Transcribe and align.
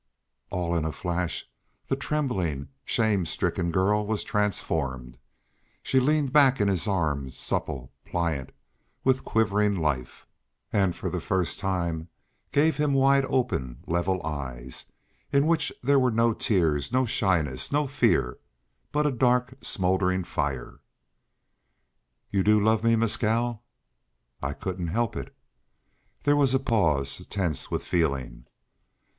All 0.49 0.75
in 0.75 0.83
a 0.83 0.91
flash 0.91 1.45
the 1.85 1.95
trembling, 1.95 2.69
shame 2.83 3.23
stricken 3.23 3.69
girl 3.69 4.03
was 4.07 4.23
transformed. 4.23 5.19
She 5.83 5.99
leaned 5.99 6.33
back 6.33 6.59
in 6.59 6.67
his 6.67 6.87
arms, 6.87 7.37
supple, 7.37 7.91
pliant 8.03 8.51
with 9.03 9.23
quivering 9.23 9.75
life, 9.75 10.25
and 10.73 10.95
for 10.95 11.07
the 11.11 11.21
first 11.21 11.59
time 11.59 12.07
gave 12.51 12.77
him 12.77 12.93
wide 12.95 13.25
open 13.25 13.83
level 13.85 14.25
eyes, 14.25 14.85
in 15.31 15.45
which 15.45 15.71
there 15.83 15.99
were 15.99 16.09
now 16.09 16.29
no 16.29 16.33
tears, 16.33 16.91
no 16.91 17.05
shyness, 17.05 17.71
no 17.71 17.85
fear, 17.85 18.39
but 18.91 19.05
a 19.05 19.11
dark 19.11 19.53
smouldering 19.61 20.23
fire. 20.23 20.79
"You 22.31 22.41
do 22.41 22.59
love 22.59 22.83
me, 22.83 22.95
Mescal?" 22.95 23.61
"I 24.41 24.47
I 24.47 24.53
couldn't 24.53 24.87
help 24.87 25.15
it." 25.15 25.31
There 26.23 26.35
was 26.35 26.55
a 26.55 26.59
pause, 26.59 27.23
tense 27.29 27.69
with 27.69 27.83
feeling. 27.83 28.47